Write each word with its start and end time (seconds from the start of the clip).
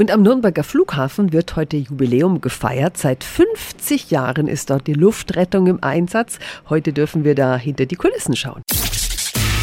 Und 0.00 0.10
am 0.10 0.22
Nürnberger 0.22 0.64
Flughafen 0.64 1.34
wird 1.34 1.54
heute 1.54 1.76
Jubiläum 1.76 2.40
gefeiert. 2.40 2.96
Seit 2.96 3.22
50 3.22 4.10
Jahren 4.10 4.48
ist 4.48 4.70
dort 4.70 4.86
die 4.86 4.94
Luftrettung 4.94 5.66
im 5.66 5.82
Einsatz. 5.82 6.38
Heute 6.70 6.94
dürfen 6.94 7.24
wir 7.24 7.34
da 7.34 7.58
hinter 7.58 7.84
die 7.84 7.96
Kulissen 7.96 8.34
schauen. 8.34 8.62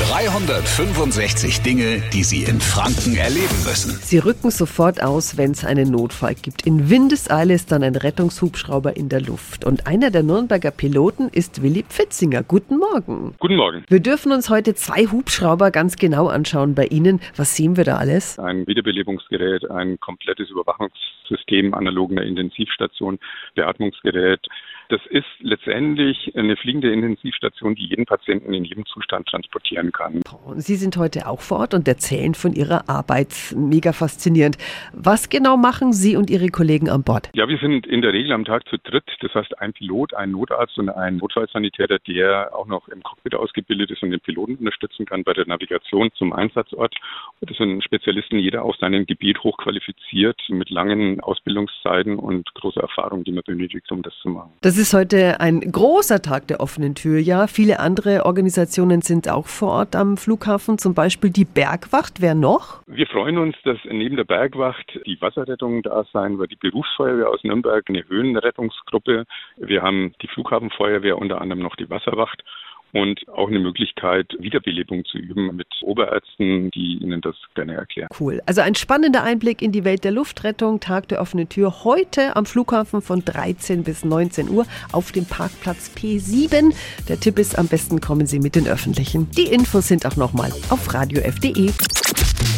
365 0.09 1.61
Dinge, 1.61 2.01
die 2.11 2.23
Sie 2.23 2.41
in 2.41 2.59
Franken 2.59 3.15
erleben 3.15 3.63
müssen. 3.63 3.91
Sie 3.91 4.17
rücken 4.17 4.49
sofort 4.49 5.03
aus, 5.03 5.37
wenn 5.37 5.51
es 5.51 5.63
einen 5.63 5.91
Notfall 5.91 6.33
gibt. 6.33 6.65
In 6.65 6.89
Windeseile 6.89 7.53
ist 7.53 7.71
dann 7.71 7.83
ein 7.83 7.95
Rettungshubschrauber 7.95 8.97
in 8.97 9.09
der 9.09 9.21
Luft. 9.21 9.65
Und 9.65 9.85
einer 9.85 10.09
der 10.09 10.23
Nürnberger 10.23 10.71
Piloten 10.71 11.29
ist 11.29 11.61
Willi 11.61 11.83
Pfitzinger. 11.83 12.41
Guten 12.41 12.79
Morgen. 12.79 13.35
Guten 13.37 13.55
Morgen. 13.55 13.85
Wir 13.87 13.99
dürfen 13.99 14.31
uns 14.31 14.49
heute 14.49 14.73
zwei 14.73 15.05
Hubschrauber 15.05 15.69
ganz 15.69 15.95
genau 15.95 16.27
anschauen 16.27 16.73
bei 16.73 16.87
Ihnen. 16.87 17.21
Was 17.35 17.55
sehen 17.55 17.77
wir 17.77 17.83
da 17.83 17.97
alles? 17.97 18.39
Ein 18.39 18.65
Wiederbelebungsgerät, 18.65 19.69
ein 19.69 19.99
komplettes 19.99 20.49
Überwachungssystem 20.49 21.75
analog 21.75 22.09
einer 22.09 22.23
Intensivstation, 22.23 23.19
Beatmungsgerät. 23.53 24.41
Das 24.89 25.01
ist 25.11 25.27
letztendlich 25.39 26.35
eine 26.35 26.57
fliegende 26.57 26.91
Intensivstation, 26.91 27.75
die 27.75 27.85
jeden 27.85 28.05
Patienten 28.07 28.55
in 28.55 28.65
jedem 28.65 28.87
Zustand 28.87 29.27
transportieren 29.27 29.91
kann. 29.91 30.21
Sie 30.55 30.75
sind 30.75 30.97
heute 30.97 31.27
auch 31.27 31.41
vor 31.41 31.59
Ort 31.59 31.75
und 31.75 31.87
erzählen 31.87 32.33
von 32.33 32.53
Ihrer 32.53 32.89
Arbeit. 32.89 33.53
Mega 33.55 33.93
faszinierend. 33.93 34.57
Was 34.91 35.29
genau 35.29 35.57
machen 35.57 35.93
Sie 35.93 36.15
und 36.15 36.31
Ihre 36.31 36.49
Kollegen 36.49 36.89
an 36.89 37.03
Bord? 37.03 37.29
Ja, 37.35 37.47
wir 37.47 37.59
sind 37.59 37.85
in 37.85 38.01
der 38.01 38.13
Regel 38.13 38.31
am 38.31 38.45
Tag 38.45 38.67
zu 38.67 38.77
dritt. 38.79 39.05
Das 39.21 39.31
heißt, 39.35 39.59
ein 39.59 39.73
Pilot, 39.73 40.15
ein 40.15 40.31
Notarzt 40.31 40.79
und 40.79 40.89
ein 40.89 41.17
Notfallsanitäter, 41.17 41.99
der 41.99 42.55
auch 42.55 42.65
noch 42.65 42.87
im 42.87 43.03
Cockpit 43.03 43.35
ausgebildet 43.35 43.91
ist 43.91 44.01
und 44.01 44.09
den 44.09 44.19
Piloten 44.19 44.55
unterstützen 44.55 45.05
kann 45.05 45.23
bei 45.23 45.33
der 45.33 45.45
Navigation 45.45 46.09
zum 46.15 46.33
Einsatzort. 46.33 46.95
Das 47.41 47.55
sind 47.57 47.81
Spezialisten, 47.83 48.37
jeder 48.37 48.63
auf 48.63 48.75
seinem 48.77 49.05
Gebiet 49.05 49.41
hochqualifiziert, 49.43 50.39
mit 50.49 50.69
langen 50.69 51.21
Ausbildungszeiten 51.21 52.19
und 52.19 52.53
großer 52.53 52.81
Erfahrung, 52.81 53.23
die 53.23 53.31
man 53.31 53.43
benötigt, 53.45 53.89
um 53.91 54.01
das 54.01 54.13
zu 54.21 54.29
machen. 54.29 54.51
Das 54.61 54.77
ist 54.77 54.93
heute 54.93 55.39
ein 55.39 55.61
großer 55.61 56.21
Tag 56.21 56.47
der 56.47 56.59
offenen 56.59 56.95
Tür, 56.95 57.19
ja. 57.19 57.47
Viele 57.47 57.79
andere 57.79 58.25
Organisationen 58.25 59.01
sind 59.01 59.29
auch 59.29 59.47
vor 59.47 59.69
Ort 59.69 59.95
am 59.95 60.17
Flughafen, 60.17 60.77
zum 60.77 60.93
Beispiel 60.93 61.29
die 61.29 61.45
Bergwacht. 61.45 62.19
Wer 62.19 62.35
noch? 62.35 62.81
Wir 62.87 63.07
freuen 63.07 63.37
uns, 63.37 63.55
dass 63.63 63.77
neben 63.85 64.17
der 64.17 64.25
Bergwacht 64.25 64.99
die 65.05 65.21
Wasserrettung 65.21 65.81
da 65.81 66.03
sein 66.11 66.39
wird, 66.39 66.51
die 66.51 66.57
Berufsfeuerwehr 66.57 67.29
aus 67.29 67.43
Nürnberg, 67.43 67.85
eine 67.87 68.03
Höhenrettungsgruppe. 68.07 69.25
Wir 69.57 69.81
haben 69.81 70.13
die 70.21 70.27
Flughafenfeuerwehr, 70.27 71.17
unter 71.17 71.39
anderem 71.39 71.63
noch 71.63 71.77
die 71.77 71.89
Wasserwacht 71.89 72.43
und 72.93 73.27
auch 73.29 73.47
eine 73.47 73.59
Möglichkeit, 73.59 74.35
Wiederbelebung 74.39 75.05
zu 75.05 75.17
üben 75.17 75.55
mit 75.55 75.67
Oberärzten, 75.81 76.71
die 76.71 76.97
Ihnen 77.01 77.21
das 77.21 77.35
gerne 77.55 77.75
erklären. 77.75 78.09
Cool. 78.19 78.41
Also 78.45 78.61
ein 78.61 78.75
spannender 78.75 79.23
Einblick 79.23 79.61
in 79.61 79.71
die 79.71 79.83
Welt 79.83 80.03
der 80.03 80.11
Luftrettung. 80.11 80.79
Tag 80.79 81.07
der 81.09 81.21
offenen 81.21 81.49
Tür 81.49 81.83
heute 81.83 82.35
am 82.35 82.45
Flughafen 82.45 83.01
von 83.01 83.23
13 83.23 83.83
bis 83.83 84.03
19 84.03 84.49
Uhr 84.49 84.65
auf 84.91 85.11
dem 85.11 85.25
Parkplatz 85.25 85.91
P7. 85.95 86.73
Der 87.07 87.19
Tipp 87.19 87.39
ist, 87.39 87.57
am 87.57 87.67
besten 87.67 88.01
kommen 88.01 88.27
Sie 88.27 88.39
mit 88.39 88.55
den 88.55 88.67
Öffentlichen. 88.67 89.29
Die 89.31 89.51
Infos 89.53 89.87
sind 89.87 90.05
auch 90.05 90.15
nochmal 90.15 90.51
auf 90.69 90.93
radiof.de. 90.93 91.71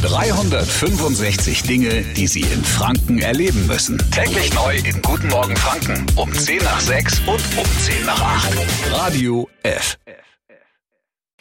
365 0.02 1.64
Dinge, 1.64 2.02
die 2.02 2.28
Sie 2.28 2.42
in 2.42 2.64
Franken 2.64 3.20
erleben 3.20 3.68
müssen. 3.68 3.98
Täglich 4.12 4.54
neu 4.54 4.76
in 4.78 5.02
Guten 5.02 5.28
Morgen 5.30 5.56
Franken 5.56 6.06
um 6.16 6.34
10 6.34 6.64
nach 6.64 6.80
6 6.80 7.20
und 7.22 7.42
um 7.58 7.66
10 7.80 8.06
nach 8.06 8.22
8. 8.22 8.58
Radio 8.92 9.48
F. 9.64 9.98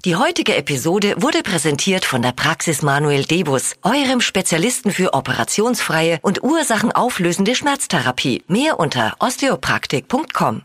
Die 0.05 0.17
heutige 0.17 0.56
Episode 0.56 1.14
wurde 1.19 1.42
präsentiert 1.42 2.06
von 2.06 2.22
der 2.22 2.33
Praxis 2.33 2.80
Manuel 2.80 3.25
Debus, 3.25 3.75
eurem 3.83 4.22
Spezialisten 4.22 4.92
für 4.92 5.12
operationsfreie 5.12 6.19
und 6.22 6.42
ursachenauflösende 6.42 7.55
Schmerztherapie. 7.55 8.42
Mehr 8.48 8.80
unter 8.80 9.14
osteopraktik.com. 9.19 10.62